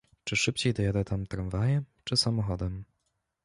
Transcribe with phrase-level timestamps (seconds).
[0.23, 2.83] Czy szybciej dojadę tam tramwajem czy samochodem?